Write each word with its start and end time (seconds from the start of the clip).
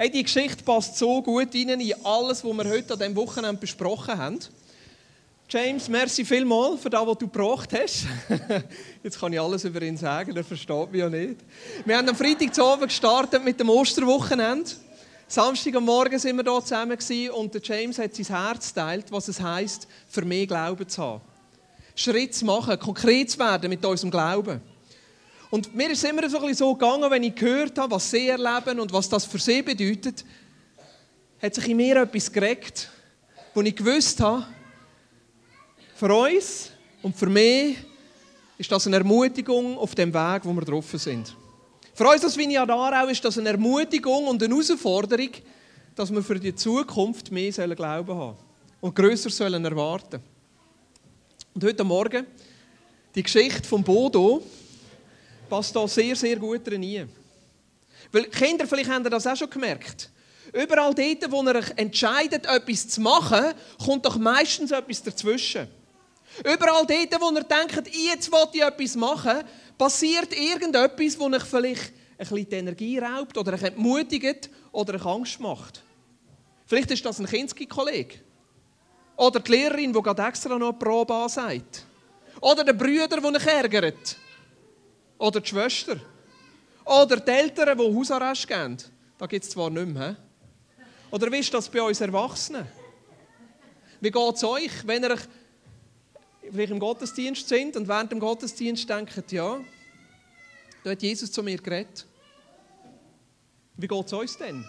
Hey, 0.00 0.08
die 0.08 0.22
Geschichte 0.22 0.62
passt 0.62 0.96
so 0.96 1.20
gut 1.20 1.52
in 1.56 1.70
alles, 2.04 2.44
was 2.44 2.56
wir 2.56 2.70
heute 2.70 2.92
an 2.92 3.00
diesem 3.00 3.16
Wochenende 3.16 3.60
besprochen 3.60 4.16
haben. 4.16 4.38
James, 5.48 5.88
merci 5.88 6.24
vielmals 6.24 6.82
für 6.82 6.88
das, 6.88 7.04
was 7.04 7.18
du 7.18 7.26
gebracht 7.26 7.70
hast. 7.72 8.06
Jetzt 9.02 9.18
kann 9.18 9.32
ich 9.32 9.40
alles 9.40 9.64
über 9.64 9.82
ihn 9.82 9.96
sagen, 9.96 10.36
er 10.36 10.44
versteht 10.44 10.92
mich 10.92 11.00
ja 11.00 11.10
nicht. 11.10 11.40
Wir 11.84 11.98
haben 11.98 12.08
am 12.08 12.14
Freitag 12.14 12.54
zu 12.54 12.64
Abend 12.64 12.90
gestartet 12.90 13.44
mit 13.44 13.58
dem 13.58 13.70
Osterwochenende. 13.70 14.70
Samstag 15.26 15.74
am 15.74 15.86
Morgen 15.86 16.16
sind 16.20 16.36
wir 16.36 16.44
hier 16.44 16.62
zusammen 16.62 16.96
und 17.34 17.66
James 17.66 17.98
hat 17.98 18.14
sein 18.14 18.26
Herz 18.26 18.72
teilt, 18.72 19.10
was 19.10 19.26
es 19.26 19.40
heisst, 19.40 19.88
für 20.08 20.24
mehr 20.24 20.46
Glauben 20.46 20.88
zu 20.88 21.02
haben. 21.02 21.22
Schritt 21.96 22.36
zu 22.36 22.44
machen, 22.44 22.78
konkret 22.78 23.32
zu 23.32 23.40
werden 23.40 23.68
mit 23.68 23.84
unserem 23.84 24.12
Glauben. 24.12 24.60
Und 25.50 25.74
mir 25.74 25.90
ist 25.90 26.04
es 26.04 26.10
immer 26.10 26.28
so, 26.28 26.36
ein 26.36 26.42
bisschen 26.42 26.56
so 26.56 26.74
gegangen, 26.74 27.10
wenn 27.10 27.22
ich 27.22 27.34
gehört 27.34 27.78
habe, 27.78 27.92
was 27.92 28.10
sie 28.10 28.28
erleben 28.28 28.80
und 28.80 28.92
was 28.92 29.08
das 29.08 29.24
für 29.24 29.38
sie 29.38 29.62
bedeutet, 29.62 30.24
hat 31.40 31.54
sich 31.54 31.68
in 31.68 31.76
mir 31.76 32.02
etwas 32.02 32.30
geregt, 32.30 32.90
wo 33.54 33.62
ich 33.62 33.74
gewusst 33.74 34.20
habe, 34.20 34.46
für 35.94 36.14
uns 36.14 36.70
und 37.02 37.16
für 37.16 37.28
mich 37.28 37.78
ist 38.58 38.70
das 38.70 38.86
eine 38.86 38.96
Ermutigung 38.96 39.78
auf 39.78 39.94
dem 39.94 40.12
Weg, 40.12 40.42
wo 40.44 40.52
wir 40.52 40.64
drauf 40.64 40.86
sind. 40.94 41.34
Für 41.94 42.08
uns 42.08 42.22
als 42.22 42.36
Vineyard 42.36 42.70
Aarau 42.70 43.08
ist 43.08 43.24
das 43.24 43.38
eine 43.38 43.48
Ermutigung 43.48 44.26
und 44.26 44.42
eine 44.42 44.54
Herausforderung, 44.54 45.30
dass 45.94 46.12
wir 46.12 46.22
für 46.22 46.38
die 46.38 46.54
Zukunft 46.54 47.32
mehr 47.32 47.50
Glauben 47.50 48.14
haben 48.14 48.36
und 48.80 48.94
grösser 48.94 49.30
sollen 49.30 49.64
erwarten. 49.64 50.20
Und 51.54 51.64
heute 51.64 51.82
Morgen 51.84 52.26
die 53.14 53.22
Geschichte 53.22 53.66
von 53.66 53.82
Bodo, 53.82 54.42
passt 55.48 55.74
da 55.74 55.86
sehr, 55.88 56.14
sehr 56.14 56.36
gut 56.36 56.70
rein. 56.70 57.08
Weil 58.12 58.24
Kinder, 58.24 58.66
vielleicht 58.66 58.90
haben 58.90 59.04
ihr 59.04 59.10
das 59.10 59.26
auch 59.26 59.36
schon 59.36 59.50
gemerkt. 59.50 60.10
Überall 60.52 60.94
dort, 60.94 61.30
wo 61.30 61.42
ihr 61.42 61.62
entscheidet, 61.76 62.46
etwas 62.46 62.88
zu 62.88 63.00
machen, 63.00 63.52
kommt 63.84 64.06
doch 64.06 64.16
meistens 64.16 64.70
etwas 64.70 65.02
dazwischen. 65.02 65.68
Überall 66.40 66.86
dort, 66.86 67.20
wo 67.20 67.30
ihr 67.30 67.42
denkt, 67.42 67.94
jetzt 67.94 68.32
will 68.32 68.48
ich 68.52 68.62
etwas 68.62 68.96
machen, 68.96 69.42
passiert 69.76 70.32
irgendetwas, 70.32 71.18
das 71.18 71.20
euch 71.20 71.44
vielleicht 71.44 71.92
ein 72.18 72.18
bisschen 72.18 72.48
die 72.48 72.56
Energie 72.56 72.98
raubt 72.98 73.36
oder 73.36 73.52
euch 73.52 73.62
entmutigt 73.62 74.50
oder 74.72 74.94
euch 74.94 75.04
Angst 75.04 75.40
macht. 75.40 75.82
Vielleicht 76.66 76.90
ist 76.90 77.04
das 77.04 77.18
ein 77.18 77.26
Kinski-Kollege. 77.26 78.20
Oder 79.16 79.40
die 79.40 79.50
Lehrerin, 79.50 79.92
die 79.92 80.02
gerade 80.02 80.22
extra 80.22 80.56
noch 80.58 80.68
eine 80.68 80.78
Probe 80.78 81.14
ansagt. 81.14 81.84
Oder 82.40 82.62
der 82.62 82.72
Brüder, 82.72 83.08
der 83.08 83.24
euch 83.24 83.46
ärgert. 83.46 84.16
Oder 85.18 85.40
die 85.40 85.48
Schwester. 85.48 85.96
Oder 86.84 87.16
die 87.16 87.30
Eltern, 87.30 87.76
die 87.76 87.94
Hausarrest 87.96 88.46
geben. 88.46 88.78
Da 89.18 89.26
gibt 89.26 89.44
es 89.44 89.50
zwar 89.50 89.68
nicht 89.68 89.88
mehr. 89.88 90.16
Oder 91.10 91.30
wie 91.32 91.38
ist 91.38 91.52
das 91.52 91.68
bei 91.68 91.82
uns 91.82 92.00
Erwachsenen? 92.00 92.66
Wie 94.00 94.10
geht 94.10 94.34
es 94.34 94.44
euch, 94.44 94.86
wenn 94.86 95.02
ihr 95.02 95.18
vielleicht 96.52 96.70
im 96.70 96.78
Gottesdienst 96.78 97.48
sind 97.48 97.76
und 97.76 97.88
während 97.88 98.12
dem 98.12 98.20
Gottesdienst 98.20 98.88
denkt, 98.88 99.32
ja, 99.32 99.58
da 100.84 100.90
hat 100.90 101.02
Jesus 101.02 101.30
zu 101.30 101.42
mir 101.42 101.58
geredet. 101.58 102.06
Wie 103.76 103.86
geht 103.86 104.06
es 104.06 104.12
uns 104.12 104.38
denn? 104.38 104.64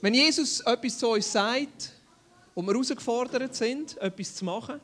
Wenn 0.00 0.14
Jesus 0.14 0.60
etwas 0.60 0.98
zu 0.98 1.08
uns 1.08 1.30
sagt 1.30 1.92
und 2.54 2.66
wir 2.66 2.72
herausgefordert 2.72 3.54
sind, 3.54 3.96
etwas 3.98 4.34
zu 4.34 4.44
machen, 4.44 4.80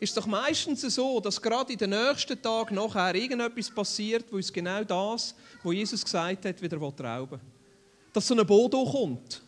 ist 0.00 0.10
es 0.10 0.14
doch 0.14 0.26
meistens 0.26 0.82
so, 0.82 1.20
dass 1.20 1.40
gerade 1.40 1.72
in 1.72 1.78
den 1.78 1.90
nächsten 1.90 2.40
Tagen 2.40 2.76
nachher 2.76 3.14
irgendetwas 3.14 3.70
passiert, 3.70 4.26
wo 4.30 4.36
uns 4.36 4.52
genau 4.52 4.84
das, 4.84 5.34
was 5.62 5.74
Jesus 5.74 6.04
gesagt 6.04 6.44
hat, 6.44 6.62
wieder 6.62 6.76
rauben 6.76 7.30
will. 7.30 7.40
Dass 8.12 8.26
so 8.26 8.34
ein 8.34 8.46
Bodo 8.46 8.84
kommt. 8.84 9.42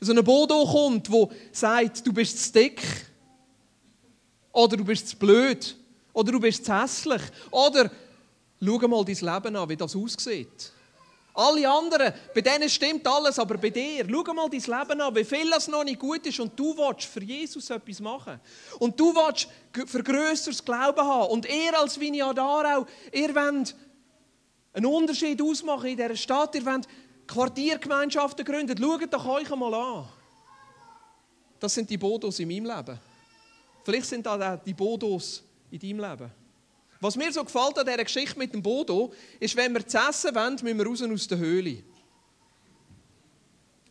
So 0.00 0.12
ein 0.12 0.22
Bodo 0.22 0.66
kommt, 0.66 1.10
wo 1.10 1.32
sagt, 1.52 2.06
du 2.06 2.12
bist 2.12 2.38
zu 2.38 2.52
dick. 2.52 2.82
Oder 4.52 4.76
du 4.76 4.84
bist 4.84 5.08
zu 5.08 5.16
blöd. 5.16 5.74
Oder 6.12 6.32
du 6.32 6.40
bist 6.40 6.64
zu 6.64 6.82
hässlich. 6.82 7.22
Oder 7.50 7.90
schau 8.60 8.88
mal 8.88 9.04
dein 9.04 9.14
Leben 9.14 9.56
an, 9.56 9.68
wie 9.68 9.76
das 9.76 9.96
aussieht. 9.96 10.73
Alle 11.36 11.68
anderen, 11.68 12.14
bei 12.32 12.40
denen 12.40 12.68
stimmt 12.68 13.04
alles, 13.08 13.40
aber 13.40 13.58
bei 13.58 13.70
dir, 13.70 14.06
schau 14.08 14.32
mal 14.32 14.48
dein 14.48 14.60
Leben 14.60 15.00
an, 15.00 15.16
wie 15.16 15.24
viel 15.24 15.50
das 15.50 15.66
noch 15.66 15.82
nicht 15.82 15.98
gut 15.98 16.24
ist 16.26 16.38
und 16.38 16.56
du 16.56 16.76
willst 16.76 17.08
für 17.08 17.24
Jesus 17.24 17.68
etwas 17.70 17.98
machen. 17.98 18.38
Und 18.78 18.98
du 18.98 19.12
willst 19.12 19.48
für 19.88 20.02
grösseres 20.04 20.64
Glauben 20.64 21.00
haben. 21.00 21.32
Und 21.32 21.46
ihr 21.46 21.76
als 21.76 21.98
Vineyard 21.98 22.38
Aarau, 22.38 22.86
ihr 23.10 23.34
wollt 23.34 23.74
einen 24.72 24.86
Unterschied 24.86 25.42
ausmachen 25.42 25.86
in 25.86 25.96
dieser 25.96 26.16
Stadt, 26.16 26.54
ihr 26.54 26.64
wollt 26.64 26.86
Quartiergemeinschaften 27.26 28.44
gründen. 28.44 28.78
Schaut 28.78 29.12
doch 29.12 29.26
euch 29.26 29.50
einmal 29.50 29.74
an. 29.74 30.08
Das 31.58 31.74
sind 31.74 31.90
die 31.90 31.98
Bodos 31.98 32.38
in 32.38 32.46
meinem 32.46 32.66
Leben. 32.66 32.98
Vielleicht 33.82 34.06
sind 34.06 34.24
das 34.24 34.40
auch 34.40 34.62
die 34.64 34.74
Bodos 34.74 35.42
in 35.68 35.80
deinem 35.80 36.10
Leben. 36.10 36.43
Was 37.04 37.16
mir 37.16 37.30
so 37.30 37.44
gefällt 37.44 37.78
an 37.78 37.84
dieser 37.84 38.02
Geschichte 38.02 38.38
mit 38.38 38.54
dem 38.54 38.62
Bodo, 38.62 39.12
ist, 39.38 39.54
wenn 39.56 39.74
wir 39.74 39.86
zu 39.86 39.98
essen 39.98 40.34
wollen, 40.34 40.54
müssen 40.62 40.78
wir 40.78 40.86
raus 40.86 41.02
aus 41.02 41.28
der 41.28 41.36
Höhle. 41.36 41.82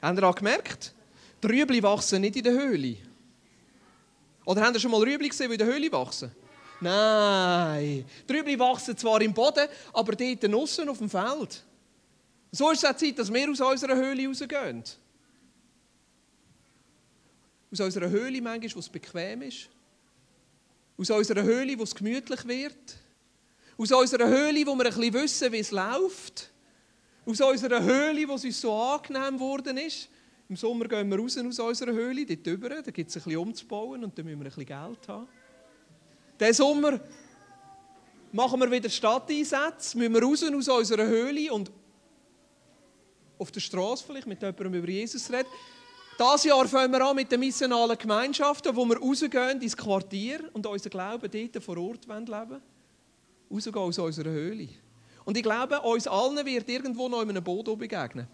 Habt 0.02 0.18
ihr 0.18 0.28
auch 0.28 0.34
gemerkt? 0.34 0.96
Die 1.44 1.46
Rüebli 1.48 1.84
wachsen 1.84 2.22
nicht 2.22 2.38
in 2.38 2.44
der 2.44 2.54
Höhle. 2.54 2.98
Oder 4.46 4.62
habt 4.64 4.76
ihr 4.76 4.80
schon 4.80 4.90
mal 4.90 5.04
Rüebli 5.04 5.30
gesehen, 5.30 5.48
die 5.48 5.54
in 5.54 5.60
der 5.60 5.68
Höhle 5.68 5.92
wachsen? 5.92 6.32
Nein. 6.82 8.04
Die 8.28 8.34
Rüebli 8.34 8.58
wachsen 8.58 8.98
zwar 8.98 9.22
im 9.22 9.32
Boden, 9.32 9.68
aber 9.94 10.16
dort 10.16 10.44
draussen 10.44 10.90
auf 10.90 10.98
dem 10.98 11.08
Feld. 11.12 11.64
So 12.52 12.72
ist 12.72 12.84
es 12.84 12.90
auch 12.90 12.98
Zeit, 12.98 13.20
dass 13.20 13.32
wir 13.32 13.48
aus 13.48 13.62
unserer 13.62 13.96
Höhle 13.96 14.28
rausgehen. 14.28 14.84
Aus 17.72 17.80
unserer 17.80 18.10
Höhle 18.10 18.42
manchmal, 18.42 18.74
wo 18.74 18.80
es 18.80 18.90
bequem 18.90 19.44
ist. 19.44 19.70
Aus 20.98 21.12
unserer 21.12 21.44
Höhle, 21.44 21.78
wo 21.78 21.84
es 21.84 21.94
gemütlich 21.94 22.48
wird. 22.48 23.03
Aus 23.78 23.92
unserer 23.92 24.28
Höhle, 24.28 24.66
wo 24.66 24.76
wir 24.76 24.86
ein 24.86 25.14
wissen, 25.14 25.52
wie 25.52 25.60
es 25.60 25.72
läuft. 25.72 26.52
Aus 27.26 27.42
unserer 27.42 27.82
Höhle, 27.82 28.28
wo 28.28 28.36
es 28.36 28.44
uns 28.44 28.62
so 28.62 28.74
angenehm 28.74 29.34
geworden 29.34 29.78
ist. 29.78 30.10
Im 30.50 30.56
Sommer 30.56 30.88
gehen 30.88 31.10
wir 31.10 31.18
raus 31.18 31.38
aus 31.38 31.60
unserer 31.60 31.94
Höhle, 31.94 32.26
dort 32.26 32.46
drüber, 32.46 32.70
da 32.70 32.92
gibt 32.92 33.10
es 33.10 33.16
ein 33.16 33.24
bisschen 33.24 33.38
umzubauen 33.38 34.04
und 34.04 34.18
dann 34.18 34.26
müssen 34.26 34.40
wir 34.40 34.46
ein 34.46 34.50
bisschen 34.50 34.66
Geld 34.66 35.08
haben. 35.08 35.28
Diesen 36.40 36.54
Sommer 36.54 37.00
machen 38.32 38.60
wir 38.60 38.70
wieder 38.70 38.90
Stadteinsätze, 38.90 39.98
müssen 39.98 40.14
wir 40.14 40.22
raus 40.22 40.44
aus 40.44 40.68
unserer 40.70 41.06
Höhle 41.06 41.54
und 41.54 41.72
auf 43.40 43.52
der 43.52 43.62
Straße 43.62 44.04
vielleicht 44.06 44.28
mit 44.28 44.42
jemandem 44.42 44.74
über 44.76 44.90
Jesus 44.90 45.32
reden. 45.32 45.48
Dieses 46.20 46.44
Jahr 46.44 46.68
fangen 46.68 46.92
wir 46.92 47.04
an 47.04 47.16
mit 47.16 47.32
den 47.32 47.40
missionalen 47.40 47.98
Gemeinschaften, 47.98 48.76
wo 48.76 48.86
wir 48.86 48.98
rausgehen 48.98 49.62
ins 49.62 49.76
Quartier 49.76 50.50
und 50.54 50.68
unseren 50.68 50.90
Glauben 50.92 51.32
dort 51.32 51.64
vor 51.64 51.78
Ort 51.78 52.06
leben 52.06 52.28
wollen 52.28 52.62
rausgehen 53.52 53.76
aus 53.76 54.00
unserer 54.00 54.30
Höhle. 54.30 54.70
Und 55.26 55.38
ich 55.38 55.44
glaube, 55.44 55.80
uns 55.82 56.08
allen 56.08 56.46
wird 56.46 56.70
irgendwo 56.70 57.08
noch 57.08 57.22
in 57.22 57.30
einem 57.30 57.44
Boot 57.44 57.66
begegnen. 57.78 58.28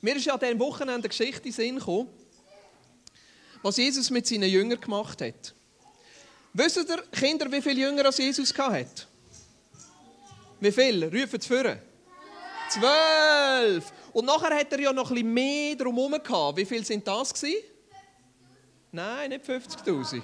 Mir 0.00 0.16
ist 0.16 0.26
ja 0.26 0.34
an 0.34 0.40
diesem 0.40 0.58
Wochenende 0.58 0.94
eine 0.94 1.08
Geschichte 1.08 1.48
in 1.48 1.52
Sinn 1.52 1.78
gekommen, 1.78 2.10
was 3.62 3.78
Jesus 3.78 4.10
mit 4.10 4.26
seinen 4.26 4.50
Jüngern 4.50 4.78
gemacht 4.78 5.22
hat. 5.22 5.54
Wisst 6.52 6.76
ihr, 6.76 7.02
Kinder, 7.10 7.50
wie 7.50 7.62
viele 7.62 7.80
Jünger 7.80 8.10
Jesus 8.10 8.56
hat? 8.58 9.08
Wie 10.60 10.72
viele? 10.72 11.06
Rufen 11.10 11.40
es 11.40 11.46
vor. 11.46 11.76
Zwölf! 12.68 13.92
Und 14.12 14.26
nachher 14.26 14.54
hat 14.54 14.72
er 14.72 14.80
ja 14.80 14.92
noch 14.92 15.10
ein 15.10 15.14
bisschen 15.14 15.32
mehr 15.32 15.74
drumherum 15.76 16.22
gehabt. 16.22 16.58
Wie 16.58 16.64
viele 16.64 16.84
sind 16.84 17.06
das? 17.06 17.32
Nein, 18.92 19.30
nicht 19.30 19.44
50'000 19.44 20.16
ein 20.16 20.22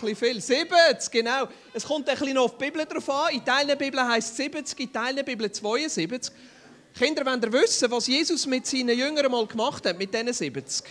bisschen 0.00 0.16
viel. 0.16 0.40
70, 0.40 1.10
genau. 1.10 1.48
Es 1.72 1.84
kommt 1.84 2.08
ein 2.08 2.16
bisschen 2.16 2.34
noch 2.34 2.44
auf 2.44 2.58
die 2.58 2.64
Bibel 2.64 2.84
drauf 2.84 3.08
an. 3.10 3.34
In 3.34 3.44
Teilen 3.44 3.76
Bibel 3.76 4.00
heisst 4.00 4.30
es 4.30 4.36
70, 4.36 4.78
in 4.80 4.92
Teilen 4.92 5.24
Bibel 5.24 5.50
72. 5.50 6.32
Kinder, 6.94 7.26
wollt 7.26 7.44
ihr 7.44 7.52
wissen, 7.52 7.90
was 7.90 8.06
Jesus 8.06 8.46
mit 8.46 8.66
seinen 8.66 8.98
Jüngern 8.98 9.30
mal 9.30 9.46
gemacht 9.46 9.84
hat, 9.84 9.98
mit 9.98 10.14
diesen 10.14 10.32
70? 10.32 10.84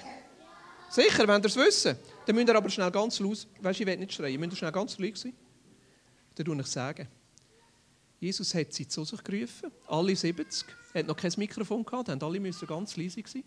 Sicher, 0.90 1.28
wollt 1.28 1.44
ihr 1.44 1.50
es 1.50 1.56
wissen? 1.56 1.98
Dann 2.26 2.36
müsst 2.36 2.48
ihr 2.48 2.56
aber 2.56 2.70
schnell 2.70 2.92
ganz 2.92 3.20
laut, 3.20 3.48
weißt 3.62 3.80
ich 3.80 3.88
will 3.88 3.98
nicht 3.98 4.14
schreien, 4.14 4.40
müsst 4.40 4.54
ihr 4.54 4.58
schnell 4.58 4.72
ganz 4.72 5.00
ruhig 5.00 5.18
sein. 5.18 5.34
Dann 6.36 6.46
tue 6.46 6.60
ich 6.60 6.68
sagen. 6.68 7.08
Jesus 8.20 8.54
hat 8.54 8.74
sie 8.74 8.88
zu 8.88 9.04
sich 9.04 9.24
gerufen, 9.24 9.72
alle 9.88 10.16
70. 10.16 10.66
Er 10.94 11.00
hat 11.00 11.08
noch 11.08 11.18
kein 11.18 11.34
Mikrofon 11.38 11.84
gehabt, 11.84 12.10
haben 12.10 12.22
alle 12.22 12.40
müssen 12.40 12.68
ganz 12.68 12.96
leise 12.96 13.24
sein. 13.26 13.44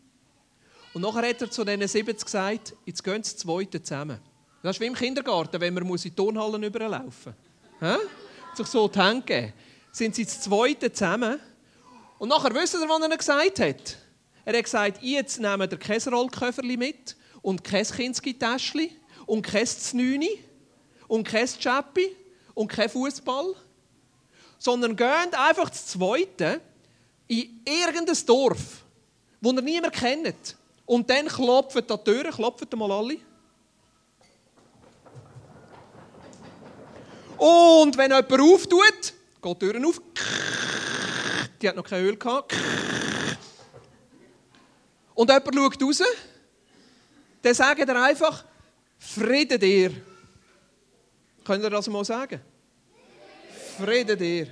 Und 0.94 1.02
nachher 1.02 1.28
hat 1.28 1.42
er 1.42 1.50
zu 1.50 1.64
diesen 1.64 1.86
70 1.86 2.24
gesagt, 2.24 2.74
jetzt 2.84 3.04
gehen 3.04 3.22
sie 3.22 3.36
zweite 3.36 3.82
zusammen. 3.82 4.18
Das 4.62 4.76
ist 4.76 4.80
wie 4.80 4.86
im 4.86 4.94
Kindergarten, 4.94 5.60
wenn 5.60 5.74
man 5.74 5.86
in 5.86 5.96
die 5.96 6.10
Turnhallen 6.10 6.62
überlaufen 6.62 7.34
muss. 7.80 7.98
Sich 8.54 8.66
so 8.66 8.88
die 8.88 8.98
Hände 8.98 9.22
geben. 9.22 9.52
Sind 9.92 10.14
sie 10.14 10.26
zu 10.26 10.40
zweiten 10.40 10.92
zusammen. 10.92 11.38
Und 12.18 12.28
nachher 12.28 12.54
wisst 12.54 12.74
ihr, 12.74 12.80
was 12.80 13.00
er 13.00 13.16
gesagt 13.16 13.60
hat? 13.60 13.98
Er 14.44 14.56
hat 14.56 14.64
gesagt, 14.64 15.02
jetzt 15.02 15.38
nehmt 15.38 15.72
ihr 15.72 15.78
kein 15.78 16.00
Rollköfferli 16.00 16.76
mit 16.76 17.16
und 17.42 17.62
kein 17.62 17.84
Kinski-Täschchen 17.84 18.90
und 19.26 19.42
kein 19.42 19.66
Znüni 19.66 20.42
und 21.06 21.24
kein 21.24 21.46
Chappi 21.46 22.16
und 22.54 22.68
kein 22.68 22.88
Fußball, 22.88 23.54
sondern 24.58 24.96
geht 24.96 25.34
einfach 25.38 25.70
das 25.70 25.86
Zweite 25.86 26.60
in 27.28 27.60
irgendein 27.64 28.26
Dorf, 28.26 28.84
wo 29.40 29.52
ihr 29.52 29.62
niemand 29.62 29.94
kennt. 29.94 30.56
Und 30.86 31.08
dann 31.08 31.26
klopft 31.26 31.90
an 31.90 32.00
die 32.04 32.10
Türen, 32.10 32.32
klopft 32.32 32.74
mal 32.74 32.90
alle. 32.90 33.18
Und 37.38 37.96
wenn 37.96 38.10
jemand 38.10 38.32
auftut, 38.32 39.14
geht 39.42 39.44
die 39.44 39.58
Türen 39.58 39.84
auf. 39.84 40.00
Die 41.60 41.68
hat 41.68 41.76
noch 41.76 41.84
kein 41.84 42.04
Öl 42.04 42.16
gehabt. 42.16 42.54
Und 45.14 45.30
jemand 45.30 45.54
schaut 45.54 45.82
raus, 45.82 46.02
dann 47.42 47.54
sagt 47.54 47.80
er 47.80 48.02
einfach, 48.02 48.44
Friede 48.98 49.58
dir. 49.58 49.92
Könnt 51.44 51.62
ihr 51.62 51.70
das 51.70 51.88
mal 51.88 52.04
sagen? 52.04 52.40
Friede 53.78 54.16
dir. 54.16 54.48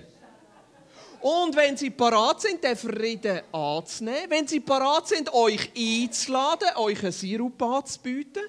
Und 1.20 1.56
wenn 1.56 1.76
sie 1.76 1.90
parat 1.90 2.40
sind, 2.40 2.62
den 2.62 2.76
Frieden 2.76 3.40
anzunehmen, 3.52 4.30
wenn 4.30 4.46
sie 4.46 4.60
parat 4.60 5.08
sind, 5.08 5.32
euch 5.32 5.70
einzuladen, 5.76 6.68
euch 6.76 7.02
einen 7.02 7.12
Sirup 7.12 7.60
anzubieten, 7.62 8.44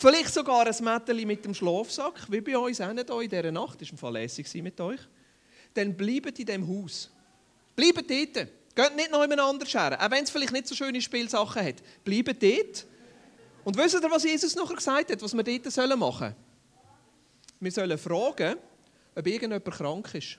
vielleicht 0.00 0.32
sogar 0.32 0.66
ein 0.66 0.84
Mädchen 0.84 1.26
mit 1.26 1.44
dem 1.44 1.54
Schlafsack, 1.54 2.30
wie 2.30 2.40
bei 2.40 2.56
uns 2.56 2.80
auch 2.80 2.92
nicht 2.92 3.10
in 3.10 3.28
dieser 3.28 3.52
Nacht, 3.52 3.80
das 3.80 3.90
war 3.92 3.98
verlässig 3.98 4.52
mit 4.62 4.80
euch, 4.80 5.00
dann 5.74 5.96
bleibt 5.96 6.38
in 6.38 6.46
diesem 6.46 6.66
Haus. 6.66 7.10
Bleibt 7.76 8.10
dort. 8.10 8.48
Geht 8.74 8.96
nicht 8.96 9.10
noch 9.10 9.20
jemand 9.20 9.40
anders 9.40 9.74
her, 9.74 9.98
auch 10.00 10.10
wenn 10.10 10.24
es 10.24 10.30
vielleicht 10.30 10.52
nicht 10.52 10.66
so 10.66 10.74
schöne 10.74 11.00
Spielsachen 11.00 11.64
hat. 11.64 11.76
Bleibt 12.04 12.42
dort. 12.42 12.86
Und 13.64 13.76
wisst 13.76 13.94
ihr, 13.94 14.10
was 14.10 14.24
Jesus 14.24 14.54
nachher 14.54 14.76
gesagt 14.76 15.10
hat, 15.10 15.22
was 15.22 15.34
wir 15.34 15.42
dort 15.42 15.98
machen 15.98 16.00
sollen? 16.00 16.34
Wir 17.60 17.72
sollen 17.72 17.98
fragen, 17.98 18.56
ob 19.14 19.26
irgendjemand 19.26 19.64
krank 19.64 20.14
ist. 20.14 20.38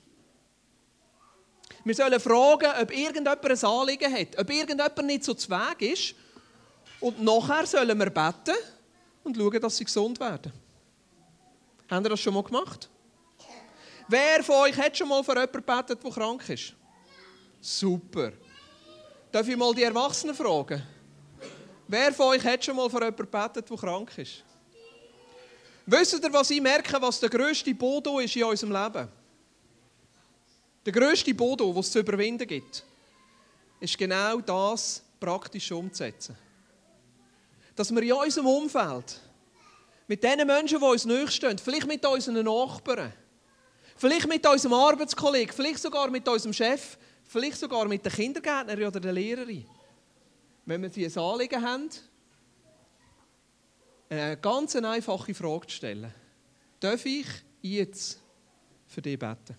Wir 1.84 1.96
sollen 1.96 2.20
fragen, 2.20 2.72
ob 2.82 2.92
irgendjemand 2.92 3.46
ein 3.46 3.64
Anliegen 3.64 4.14
hat, 4.14 4.40
ob 4.40 4.50
irgendjemand 4.50 5.06
nicht 5.06 5.24
so 5.24 5.34
zu 5.34 5.50
Weg 5.50 5.94
ist. 5.94 6.16
Und 7.00 7.22
nachher 7.22 7.66
sollen 7.66 7.98
wir 7.98 8.10
beten 8.10 8.56
und 9.24 9.38
schauen, 9.38 9.62
dass 9.62 9.78
sie 9.78 9.86
gesund 9.86 10.20
werden. 10.20 10.52
Haben 11.90 12.06
ihr 12.06 12.10
das 12.10 12.20
schon 12.20 12.34
mal 12.34 12.44
gemacht? 12.44 12.90
Wer 14.08 14.44
von 14.44 14.56
euch 14.56 14.78
hat 14.78 14.98
schon 14.98 15.08
mal 15.08 15.24
für 15.24 15.32
jemanden 15.32 15.54
gebetet, 15.54 16.04
der 16.04 16.12
krank 16.12 16.50
ist? 16.50 16.74
Super. 17.60 18.34
Darf 19.32 19.48
ich 19.48 19.56
mal 19.56 19.74
die 19.74 19.84
Erwachsenen 19.84 20.36
fragen? 20.36 20.84
Wer 21.88 22.14
von 22.14 22.28
euch 22.28 22.44
hat 22.44 22.64
schon 22.64 22.76
mal 22.76 22.90
für 22.90 22.98
jemanden 22.98 23.18
gebetet, 23.18 23.70
der 23.70 23.78
krank 23.78 24.18
ist? 24.18 24.44
Wisst 25.86 26.14
ihr, 26.14 26.34
was 26.34 26.50
ich 26.50 26.62
merke, 26.62 27.02
was 27.02 27.20
der 27.20 27.30
grösste 27.30 27.74
Bodo 27.74 28.20
ist 28.20 28.36
in 28.36 28.44
unserem 28.44 28.72
Leben? 28.72 29.08
Der 30.86 30.94
grösste 30.94 31.34
Bodo, 31.34 31.76
was 31.76 31.88
es 31.88 31.92
zu 31.92 32.00
überwinden 32.00 32.48
gibt, 32.48 32.84
ist 33.80 33.98
genau 33.98 34.40
das 34.42 35.04
praktisch 35.20 35.72
umzusetzen. 35.72 36.36
Dass 37.76 37.94
wir 37.94 38.02
in 38.02 38.14
unserem 38.14 38.48
Umfeld, 38.48 39.20
mit 40.08 40.24
den 40.24 40.46
Menschen, 40.46 40.80
die 40.80 40.86
uns 40.86 41.06
nachstehen, 41.06 41.58
vielleicht 41.58 41.88
mit 41.88 42.06
unseren 42.06 42.44
Nachbarn, 42.44 43.14
vielleicht 43.96 44.28
mit 44.28 44.46
unserem 44.46 44.74
Arbeitskollegen, 44.74 45.56
vielleicht 45.56 45.80
sogar 45.80 46.10
mit 46.10 46.28
unserem 46.28 46.54
Chef, 46.54 46.98
vielleicht 47.24 47.58
sogar 47.58 47.88
mit 47.88 48.04
der 48.04 48.12
Kindergärtnerin 48.12 48.88
oder 48.88 49.00
der 49.00 49.14
Lehrerin, 49.14 49.66
wenn 50.66 50.82
wir 50.82 50.90
sie 50.90 51.06
ein 51.06 51.18
Anliegen 51.18 51.62
haben, 51.62 51.90
eine 54.10 54.36
ganz 54.38 54.76
einfache 54.76 55.34
Frage 55.34 55.68
zu 55.68 55.76
stellen. 55.78 56.14
Darf 56.82 57.06
ich 57.06 57.28
jetzt 57.62 58.20
für 58.88 59.02
dich 59.02 59.18
beten? 59.18 59.58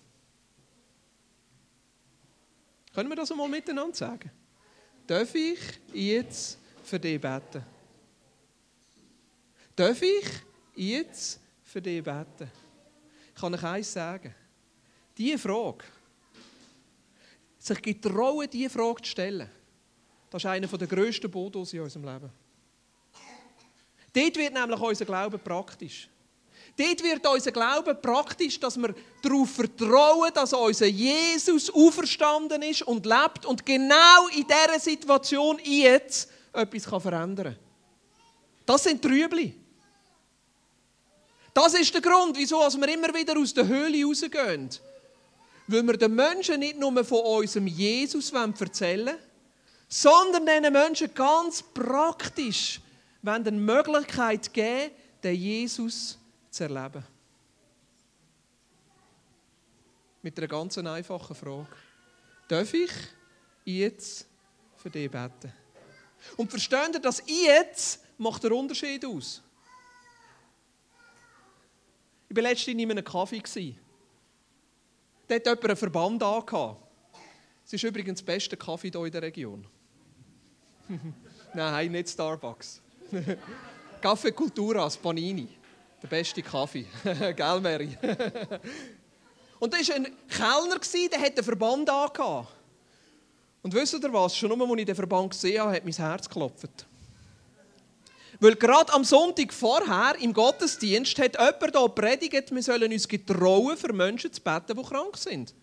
Können 2.93 3.09
wir 3.09 3.15
das 3.15 3.31
einmal 3.31 3.49
miteinander 3.49 3.95
sagen? 3.95 4.29
Darf 5.07 5.33
ich 5.33 5.57
jetzt 5.93 6.59
für 6.83 6.99
dich 6.99 7.19
beten? 7.19 7.72
Darf 9.75 10.01
ich 10.01 10.25
jetzt 10.75 11.39
für 11.63 11.81
dich 11.81 12.03
beten? 12.03 12.51
Ich 13.33 13.41
kann 13.41 13.53
euch 13.53 13.63
eins 13.63 13.91
sagen. 13.91 14.33
Diese 15.17 15.37
Frage, 15.37 15.83
sich 17.57 17.81
getrauen, 17.81 18.47
diese 18.51 18.69
Frage 18.69 19.01
zu 19.01 19.09
stellen, 19.09 19.49
das 20.29 20.43
ist 20.43 20.49
einer 20.49 20.67
der 20.67 20.87
grössten 20.87 21.29
Bodos 21.29 21.73
in 21.73 21.81
unserem 21.81 22.05
Leben. 22.05 22.29
Dort 24.13 24.37
wird 24.37 24.53
nämlich 24.53 24.79
unser 24.79 25.05
Glaube 25.05 25.37
praktisch. 25.39 26.07
Dort 26.75 27.03
wird 27.03 27.25
unser 27.25 27.51
Glaube 27.51 27.95
praktisch, 27.95 28.59
dass 28.59 28.77
wir 28.77 28.93
darauf 29.21 29.49
vertrauen, 29.49 30.31
dass 30.33 30.53
unser 30.53 30.87
Jesus 30.87 31.69
auferstanden 31.71 32.61
ist 32.61 32.83
und 32.83 33.05
lebt 33.05 33.45
und 33.45 33.65
genau 33.65 34.27
in 34.35 34.45
dieser 34.45 34.79
Situation 34.79 35.59
jetzt 35.63 36.29
etwas 36.51 37.01
verändern 37.01 37.55
kann. 37.55 37.57
Das 38.65 38.83
sind 38.83 39.01
Trübli. 39.01 39.62
Das 41.53 41.73
ist 41.75 41.93
der 41.93 42.01
Grund, 42.01 42.35
wieso 42.35 42.59
wir 42.59 42.93
immer 42.93 43.13
wieder 43.13 43.37
aus 43.37 43.53
der 43.53 43.67
Höhle 43.67 44.03
rausgehen. 44.05 44.69
Weil 45.67 45.83
wir 45.83 45.97
den 45.97 46.15
Menschen 46.15 46.59
nicht 46.59 46.79
nur 46.79 47.05
von 47.05 47.19
unserem 47.19 47.67
Jesus 47.67 48.31
erzählen 48.31 49.05
wollen, 49.05 49.17
sondern 49.87 50.45
diesen 50.45 50.73
Menschen 50.73 51.13
ganz 51.13 51.61
praktisch 51.61 52.81
eine 53.23 53.51
Möglichkeit 53.51 54.51
geben, 54.51 54.91
den 55.21 55.35
Jesus 55.35 56.17
zu 56.49 56.63
erleben. 56.63 57.03
Mit 60.21 60.37
einer 60.37 60.47
ganz 60.47 60.77
einfachen 60.77 61.35
Frage. 61.35 61.67
Darf 62.47 62.73
ich 62.73 62.91
jetzt 63.65 64.25
für 64.77 64.89
dich 64.89 65.09
beten? 65.09 65.53
Und 66.37 66.49
versteht 66.49 66.93
ihr, 66.93 66.99
dass 66.99 67.21
jetzt 67.25 67.99
macht 68.17 68.43
der 68.43 68.53
Unterschied 68.53 69.05
aus? 69.05 69.41
Ich 72.33 72.37
war 72.37 72.49
letztens 72.49 72.81
in 72.81 72.89
einem 72.89 73.03
Kaffee. 73.03 73.75
Dort 75.27 75.39
hat 75.39 75.45
jemand 75.45 75.65
einen 75.65 75.77
Verband 75.77 76.23
angehabt. 76.23 76.81
Es 77.63 77.73
ist 77.73 77.83
übrigens 77.83 78.25
der 78.25 78.33
beste 78.33 78.57
Kaffee 78.57 78.89
hier 78.89 79.05
in 79.05 79.11
der 79.11 79.21
Region. 79.21 79.67
Nein, 81.53 81.91
nicht 81.91 82.09
Starbucks. 82.09 82.81
Kaffee 84.01 84.31
Culturas, 84.31 84.97
Panini. 84.97 85.47
Der 86.01 86.07
beste 86.07 86.41
Kaffee. 86.41 86.87
Gell, 87.03 87.61
Mary? 87.61 87.95
Und 89.59 89.71
da 89.71 89.77
war 89.77 89.95
ein 89.95 90.07
Kellner, 90.27 90.79
der 91.11 91.19
hat 91.21 91.37
einen 91.37 91.43
Verband 91.43 91.87
angehabt. 91.87 92.47
Und 93.61 93.75
wisst 93.75 93.93
ihr 93.93 94.11
was? 94.11 94.35
Schon 94.35 94.57
nur, 94.57 94.67
als 94.67 94.79
ich 94.79 94.85
den 94.87 94.95
Verband 94.95 95.29
gesehen 95.29 95.61
habe, 95.61 95.75
hat 95.75 95.83
mein 95.83 95.93
Herz 95.93 96.27
geklopft. 96.27 96.87
Weil 98.39 98.55
gerade 98.55 98.91
am 98.93 99.03
Sonntag 99.03 99.53
vorher 99.53 100.15
im 100.19 100.33
Gottesdienst 100.33 101.17
hat 101.19 101.37
jemand 101.37 101.77
hier 101.77 101.89
predigt, 101.89 102.53
wir 102.53 102.63
sollen 102.63 102.91
uns 102.91 103.07
getrauen, 103.07 103.77
für 103.77 103.93
Menschen 103.93 104.33
zu 104.33 104.41
beten, 104.41 104.75
die 104.75 104.83
krank 104.83 105.17
sind. 105.17 105.53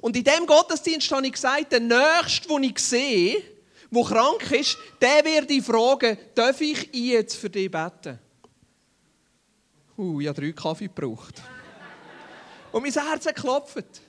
Und 0.00 0.16
in 0.16 0.24
diesem 0.24 0.46
Gottesdienst 0.46 1.10
habe 1.10 1.26
ich 1.26 1.32
gesagt, 1.32 1.72
der 1.72 1.80
Nächste, 1.80 2.48
den 2.48 2.62
ich 2.64 2.78
sehe, 2.78 3.42
der 3.90 4.04
krank 4.04 4.50
ist, 4.52 4.78
der 5.00 5.24
wird 5.24 5.50
ich 5.50 5.64
fragen, 5.64 6.16
darf 6.34 6.60
ich 6.60 6.88
jetzt 6.92 7.36
für 7.36 7.50
dich 7.50 7.70
beten? 7.70 8.18
Uh, 9.98 10.20
ich 10.20 10.28
habe 10.28 10.40
drei 10.40 10.52
Kaffee 10.52 10.86
gebraucht. 10.86 11.42
Und 12.72 12.82
mein 12.82 12.92
Herz 12.92 13.26
hat 13.26 13.36
geklopft. 13.36 14.00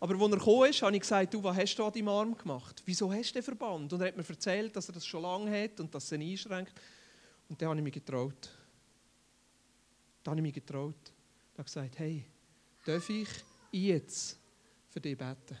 Aber 0.00 0.14
als 0.14 0.32
er 0.32 0.38
gekommen 0.38 0.70
ist, 0.70 0.80
habe 0.80 0.94
ich 0.94 1.02
gesagt, 1.02 1.34
du, 1.34 1.44
was 1.44 1.56
hast 1.56 1.76
du 1.76 1.84
an 1.84 1.92
deinem 1.92 2.08
Arm 2.08 2.36
gemacht? 2.36 2.82
Wieso 2.86 3.12
hast 3.12 3.30
du 3.30 3.34
den 3.34 3.42
Verband? 3.42 3.92
Und 3.92 4.00
er 4.00 4.08
hat 4.08 4.16
mir 4.16 4.26
erzählt, 4.26 4.74
dass 4.74 4.88
er 4.88 4.94
das 4.94 5.04
schon 5.04 5.22
lange 5.22 5.62
hat 5.62 5.78
und 5.78 5.94
dass 5.94 6.04
es 6.04 6.12
ihn 6.12 6.22
einschränkt. 6.22 6.72
Und 7.50 7.60
dann 7.60 7.68
habe 7.70 7.80
ich 7.80 7.84
mich 7.84 7.94
getraut. 7.94 8.48
Dann 10.22 10.30
habe 10.30 10.40
ich 10.40 10.42
mich 10.42 10.54
getraut. 10.54 11.12
Ich 11.52 11.58
habe 11.58 11.64
gesagt, 11.64 11.98
hey, 11.98 12.24
darf 12.86 13.10
ich 13.10 13.28
jetzt 13.72 14.38
für 14.88 15.00
dich 15.00 15.18
beten? 15.18 15.58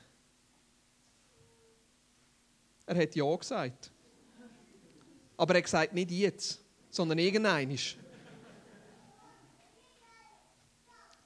Er 2.86 2.96
hat 2.96 3.14
Ja 3.14 3.36
gesagt. 3.36 3.90
Aber 5.36 5.54
er 5.54 5.58
hat 5.58 5.64
gesagt, 5.64 5.92
nicht 5.92 6.10
jetzt, 6.12 6.60
sondern 6.90 7.18
irgendein. 7.18 7.76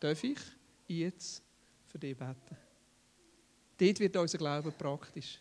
Darf 0.00 0.24
ich 0.24 0.38
jetzt 0.88 1.42
für 1.88 1.98
dich 1.98 2.16
beten? 2.16 2.56
Dort 3.76 4.00
wird 4.00 4.16
unser 4.16 4.38
Glaube 4.38 4.70
praktisch. 4.70 5.38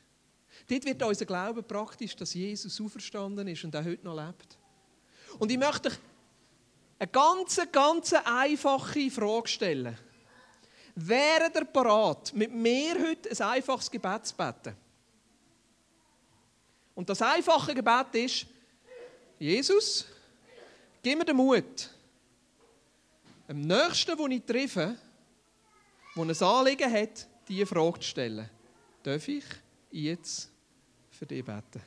Dort 0.67 0.83
wird 0.83 1.01
unser 1.01 1.25
Glaube 1.25 1.63
praktisch, 1.63 2.13
dass 2.13 2.33
Jesus 2.33 2.81
auferstanden 2.81 3.47
ist 3.47 3.63
und 3.63 3.73
auch 3.73 3.85
heute 3.85 4.03
noch 4.03 4.15
lebt. 4.15 4.57
Und 5.39 5.51
ich 5.51 5.57
möchte 5.57 5.89
euch 5.89 5.97
eine 6.99 7.07
ganz, 7.11 7.59
ganz 7.71 8.13
einfache 8.13 9.11
Frage 9.11 9.47
stellen. 9.47 9.97
Wäre 10.95 11.51
ihr 11.53 11.65
parat, 11.65 12.33
mit 12.33 12.53
mir 12.53 12.95
heute 12.99 13.29
ein 13.31 13.53
einfaches 13.53 13.89
Gebet 13.89 14.27
zu 14.27 14.35
beten? 14.35 14.75
Und 16.95 17.09
das 17.09 17.21
einfache 17.21 17.73
Gebet 17.73 18.13
ist, 18.13 18.45
Jesus, 19.39 20.05
gib 21.01 21.17
mir 21.17 21.25
den 21.25 21.35
Mut, 21.35 21.89
am 23.47 23.61
nächsten, 23.61 24.15
den 24.15 24.31
ich 24.31 24.43
treffe, 24.43 24.95
der 26.15 26.23
ein 26.23 26.43
Anliegen 26.43 26.93
hat, 26.93 27.27
diese 27.47 27.65
Frage 27.65 27.99
zu 27.99 28.07
stellen. 28.07 28.49
Darf 29.01 29.27
ich 29.27 29.43
jetzt 29.91 30.49
für 31.11 31.25
dich 31.25 31.43
beten? 31.43 31.81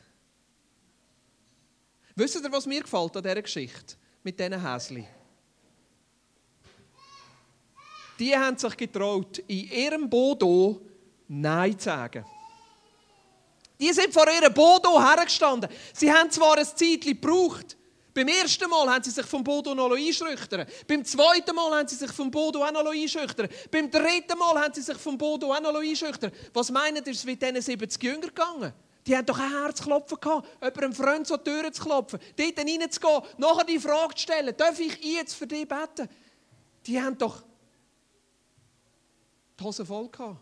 Wisst 2.19 2.35
ihr, 2.37 2.51
was 2.51 2.65
mir 2.65 2.81
gefällt 2.81 3.15
an 3.15 3.23
dieser 3.23 3.43
Geschichte 3.43 3.95
mit 4.23 4.41
diesen 4.41 4.61
Häschen? 4.61 5.07
Die 8.19 8.35
haben 8.35 8.57
sich 8.57 8.75
getraut, 8.75 9.39
in 9.47 9.71
ihrem 9.71 10.09
Bodo 10.09 10.81
Nein 11.29 11.79
zu 11.79 11.85
sagen. 11.85 12.25
Die 13.79 13.93
sind 13.93 14.15
vor 14.15 14.27
ihrem 14.31 14.55
Bodo 14.55 14.99
hergestanden. 14.99 15.69
Sie 15.93 16.11
haben 16.11 16.31
zwar 16.31 16.57
ein 16.57 16.65
Zeitchen 16.65 17.21
gebraucht. 17.21 17.77
Beim 18.15 18.29
ersten 18.29 18.71
Mal 18.71 18.89
haben 18.89 19.05
sie 19.05 19.11
sich 19.11 19.27
vom 19.27 19.45
Bodo 19.45 19.75
noch 19.75 19.93
einschüchtern 19.95 20.67
Beim 20.89 21.05
zweiten 21.05 21.55
Mal 21.55 21.71
haben 21.79 21.87
sie 21.87 21.97
sich 21.97 22.11
vom 22.11 22.31
Bodo 22.31 22.65
auch 22.65 22.73
noch 22.73 22.91
einschüchtern 22.91 23.47
Beim 23.71 23.91
dritten 23.91 24.39
Mal 24.39 24.59
haben 24.59 24.73
sie 24.73 24.81
sich 24.81 24.97
vom 24.97 25.19
Bodo 25.19 25.53
auch 25.53 25.61
noch 25.61 25.75
einschüchtern 25.75 26.33
Was 26.55 26.71
meinen 26.71 27.05
Sie, 27.05 27.11
ist 27.11 27.19
es 27.19 27.25
mit 27.27 27.43
diesen 27.43 27.61
70 27.61 28.03
Jüngern 28.03 28.23
gegangen? 28.23 28.73
Die 29.07 29.17
haben 29.17 29.25
doch 29.25 29.39
ein 29.39 29.51
Herzklopfen 29.51 30.19
gehabt, 30.21 30.49
jemandem 30.61 30.93
Freund 30.93 31.27
zur 31.27 31.43
Tür 31.43 31.71
zu 31.73 31.83
klopfen, 31.83 32.19
dort 32.37 32.59
reinzugehen, 32.59 33.23
nachher 33.39 33.65
die 33.65 33.79
Frage 33.79 34.15
zu 34.15 34.23
stellen, 34.23 34.57
darf 34.57 34.81
ich 34.81 35.03
jetzt 35.05 35.35
für 35.35 35.47
dich 35.47 35.67
beten? 35.69 36.09
Die 36.87 37.01
haben 37.01 37.17
doch 37.17 37.45
die 39.59 39.65
Hose 39.65 39.87
voll 39.87 40.09
gehabt. 40.09 40.39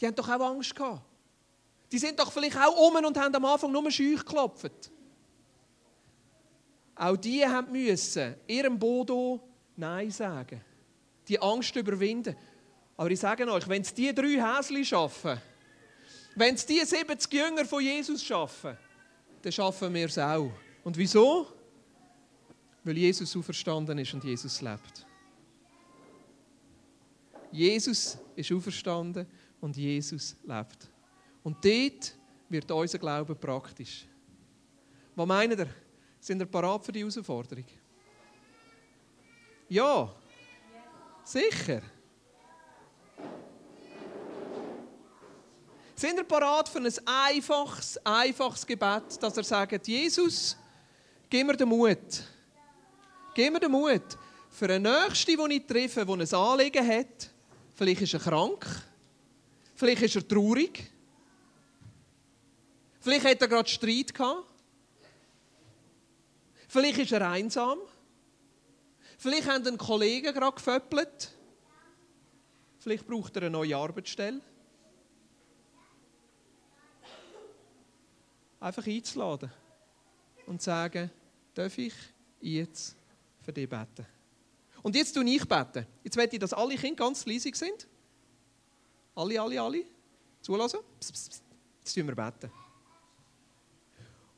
Die 0.00 0.06
haben 0.06 0.14
doch 0.14 0.28
auch 0.28 0.40
Angst 0.40 0.74
gehabt. 0.74 1.02
Die 1.90 1.98
sind 1.98 2.18
doch 2.18 2.32
vielleicht 2.32 2.56
auch 2.56 2.76
um 2.88 2.96
und 3.04 3.18
haben 3.18 3.34
am 3.34 3.44
Anfang 3.44 3.70
nur 3.70 3.90
schüch 3.90 4.24
geklopft. 4.24 4.90
Auch 6.96 7.16
die 7.16 7.44
müssen 7.70 8.36
ihrem 8.46 8.78
Bodo 8.78 9.40
Nein 9.76 10.10
sagen. 10.10 10.60
Die 11.26 11.40
Angst 11.40 11.74
überwinden. 11.74 12.36
Aber 12.96 13.10
ich 13.10 13.18
sage 13.18 13.50
euch, 13.50 13.68
wenn 13.68 13.82
es 13.82 13.92
die 13.92 14.14
drei 14.14 14.40
Häschen 14.40 14.84
schaffen, 14.84 15.40
wenn 16.36 16.54
es 16.54 16.66
die 16.66 16.84
70 16.84 17.32
Jünger 17.32 17.64
von 17.64 17.82
Jesus 17.82 18.22
schaffen, 18.22 18.76
dann 19.42 19.52
schaffen 19.52 19.92
wir 19.92 20.06
es 20.06 20.18
auch. 20.18 20.50
Und 20.82 20.96
wieso? 20.96 21.46
Weil 22.82 22.98
Jesus 22.98 23.36
auferstanden 23.36 23.98
ist 23.98 24.12
und 24.14 24.24
Jesus 24.24 24.60
lebt. 24.60 25.06
Jesus 27.50 28.18
ist 28.34 28.52
auferstanden 28.52 29.26
und 29.60 29.76
Jesus 29.76 30.36
lebt. 30.44 30.90
Und 31.42 31.64
dort 31.64 32.14
wird 32.48 32.70
unser 32.70 32.98
Glaube 32.98 33.34
praktisch. 33.34 34.06
Was 35.14 35.26
meint 35.26 35.58
ihr? 35.58 35.68
Sind 36.18 36.40
ihr 36.40 36.46
parat 36.46 36.84
für 36.84 36.92
die 36.92 37.00
Herausforderung? 37.00 37.64
Ja. 39.68 40.14
Sicher. 41.22 41.82
Sind 46.04 46.18
ihr 46.18 46.24
parat 46.24 46.68
für 46.68 46.80
ein 46.80 46.92
einfaches, 47.06 47.98
einfaches 48.04 48.66
Gebet, 48.66 49.22
dass 49.22 49.38
er 49.38 49.42
sagt, 49.42 49.88
Jesus, 49.88 50.54
gib 51.30 51.46
mir 51.46 51.56
den 51.56 51.66
Mut. 51.66 52.22
Gib 53.34 53.50
mir 53.50 53.58
den 53.58 53.70
Mut 53.70 54.02
für 54.50 54.66
einen 54.66 54.82
Nächsten, 54.82 55.34
den 55.34 55.50
ich 55.52 55.64
treffe, 55.64 56.04
der 56.04 56.14
ein 56.14 56.34
Anliegen 56.34 56.86
hat. 56.86 57.30
Vielleicht 57.74 58.02
ist 58.02 58.12
er 58.12 58.20
krank. 58.20 58.66
Vielleicht 59.74 60.02
ist 60.02 60.16
er 60.16 60.28
traurig. 60.28 60.92
Vielleicht 63.00 63.24
hat 63.24 63.40
er 63.40 63.48
gerade 63.48 63.70
Streit 63.70 64.12
gehabt. 64.12 64.44
Vielleicht 66.68 66.98
ist 66.98 67.12
er 67.12 67.30
einsam. 67.30 67.78
Vielleicht 69.16 69.48
haben 69.48 69.66
einen 69.66 69.78
Kollegen 69.78 70.34
gerade 70.34 70.54
geföppelt. 70.54 71.32
Vielleicht 72.78 73.06
braucht 73.06 73.34
er 73.36 73.44
eine 73.44 73.50
neue 73.52 73.74
Arbeitsstelle. 73.74 74.42
Einfach 78.64 78.86
einzuladen 78.86 79.50
und 80.46 80.58
zu 80.62 80.64
sagen, 80.64 81.10
darf 81.52 81.76
ich 81.76 81.92
jetzt 82.40 82.96
für 83.42 83.52
dich 83.52 83.68
beten? 83.68 84.06
Und 84.82 84.96
jetzt 84.96 85.12
tue 85.12 85.22
ich 85.28 85.46
beten. 85.46 85.86
Jetzt 86.02 86.16
möchte 86.16 86.36
ich, 86.36 86.40
dass 86.40 86.54
alle 86.54 86.74
Kinder 86.74 87.04
ganz 87.04 87.26
leise 87.26 87.50
sind. 87.52 87.86
Alle, 89.14 89.38
alle, 89.38 89.60
alle. 89.60 89.84
Zulassen. 90.40 90.80
Psst, 90.98 91.12
psst, 91.12 91.30
psst. 91.30 91.42
Jetzt 91.80 91.94
tun 91.94 92.06
wir 92.06 92.14
beten. 92.14 92.50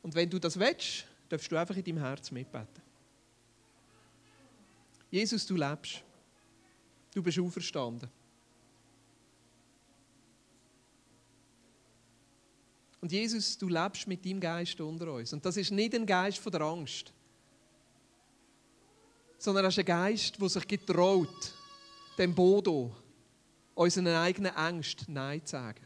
Und 0.03 0.13
wenn 0.13 0.29
du 0.29 0.39
das 0.39 0.59
willst, 0.59 1.05
darfst 1.29 1.49
du 1.49 1.55
einfach 1.55 1.77
in 1.77 1.85
deinem 1.85 1.99
Herz 1.99 2.29
mitbeten. 2.29 2.83
Jesus, 5.09 5.45
du 5.45 5.55
lebst. 5.55 6.03
Du 7.13 7.23
bist 7.23 7.39
auferstanden. 7.39 8.09
Und 12.99 13.11
Jesus, 13.11 13.57
du 13.57 13.67
lebst 13.67 14.07
mit 14.07 14.25
deinem 14.25 14.39
Geist 14.39 14.79
unter 14.81 15.13
uns. 15.13 15.31
Und 15.33 15.45
das 15.45 15.57
ist 15.57 15.71
nicht 15.71 15.93
ein 15.93 16.05
Geist 16.05 16.39
von 16.39 16.51
der 16.51 16.61
Angst, 16.61 17.13
sondern 19.37 19.63
das 19.63 19.75
ist 19.75 19.79
ein 19.79 19.85
Geist, 19.85 20.41
der 20.41 20.49
sich 20.49 20.67
getraut, 20.67 21.53
dem 22.17 22.33
Bodo, 22.33 22.95
unseren 23.75 24.07
eigenen 24.07 24.55
Ängsten 24.55 25.13
Nein 25.13 25.45
zu 25.45 25.51
sagen. 25.51 25.85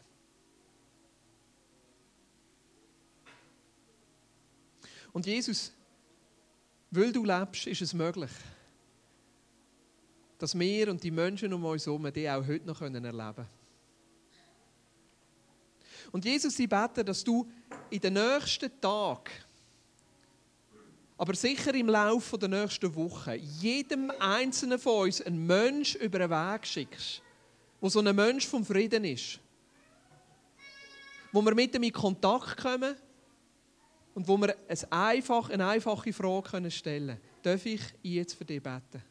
Und 5.12 5.26
Jesus, 5.26 5.72
weil 6.90 7.12
du 7.12 7.24
lebst, 7.24 7.66
ist 7.66 7.82
es 7.82 7.92
möglich, 7.92 8.30
dass 10.38 10.58
wir 10.58 10.90
und 10.90 11.02
die 11.02 11.10
Menschen 11.10 11.52
um 11.52 11.64
uns 11.64 11.84
herum 11.84 12.10
die 12.12 12.28
auch 12.28 12.46
heute 12.46 12.66
noch 12.66 12.80
erleben 12.80 13.02
können. 13.04 13.61
Und 16.12 16.26
Jesus, 16.26 16.58
ich 16.58 16.68
bete, 16.68 17.02
dass 17.02 17.24
du 17.24 17.50
in 17.88 17.98
den 17.98 18.12
nächsten 18.12 18.70
Tagen, 18.80 19.32
aber 21.16 21.34
sicher 21.34 21.74
im 21.74 21.88
Laufe 21.88 22.38
der 22.38 22.48
nächsten 22.48 22.94
Woche, 22.94 23.34
jedem 23.36 24.12
Einzelnen 24.18 24.78
von 24.78 25.06
uns 25.06 25.22
einen 25.22 25.46
Mensch 25.46 25.94
über 25.94 26.18
den 26.18 26.30
Weg 26.30 26.66
schickst, 26.66 27.22
wo 27.80 27.88
so 27.88 28.00
ein 28.00 28.14
Mensch 28.14 28.46
vom 28.46 28.64
Frieden 28.64 29.04
ist. 29.04 29.38
Wo 31.32 31.40
wir 31.40 31.54
mit 31.54 31.74
ihm 31.74 31.82
in 31.84 31.92
Kontakt 31.92 32.58
kommen 32.58 32.94
und 34.14 34.28
wo 34.28 34.36
wir 34.36 34.54
eine, 34.68 34.92
einfach, 34.92 35.48
eine 35.48 35.66
einfache 35.66 36.12
Frage 36.12 36.70
stellen 36.70 37.06
können. 37.06 37.20
Darf 37.42 37.64
ich 37.64 37.80
jetzt 38.02 38.34
für 38.34 38.44
dich 38.44 38.62
beten? 38.62 39.02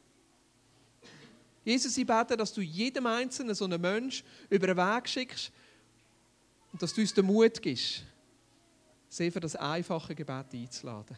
Jesus, 1.64 1.98
ich 1.98 2.06
bete, 2.06 2.38
dass 2.38 2.54
du 2.54 2.62
jedem 2.62 3.06
Einzelnen 3.08 3.56
so 3.56 3.66
einen 3.66 3.82
Mensch 3.82 4.24
über 4.50 4.68
den 4.68 4.78
Weg 4.78 5.10
schickst 5.10 5.52
und 6.72 6.82
dass 6.82 6.94
du 6.94 7.02
uns 7.02 7.14
den 7.14 7.26
Mut 7.26 7.62
gibst, 7.62 8.04
sie 9.10 9.32
für 9.32 9.40
das 9.40 9.56
einfache 9.56 10.16
Gebet 10.16 10.54
einzuladen. 10.54 11.18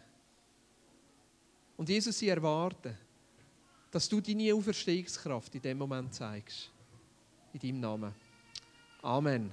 Und 1.78 1.90
Jesus, 1.90 2.18
sie 2.18 2.30
erwarten, 2.30 2.98
dass 3.92 4.10
du 4.10 4.20
deine 4.20 4.54
Auferstehungskraft 4.54 5.54
in 5.56 5.62
dem 5.62 5.78
Moment 5.78 6.14
zeigst. 6.14 6.72
In 7.54 7.60
deinem 7.60 7.80
Namen. 7.80 8.16
Amen. 9.02 9.52